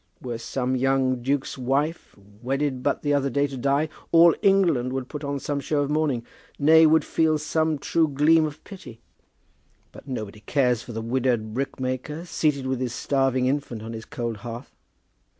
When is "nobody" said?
10.07-10.39